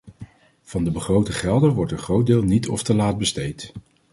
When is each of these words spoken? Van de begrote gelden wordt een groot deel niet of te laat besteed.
Van 0.61 0.83
de 0.83 0.91
begrote 0.91 1.31
gelden 1.33 1.73
wordt 1.73 1.91
een 1.91 1.97
groot 1.97 2.25
deel 2.25 2.41
niet 2.43 2.67
of 2.67 2.83
te 2.83 2.93
laat 2.95 3.17
besteed. 3.17 3.73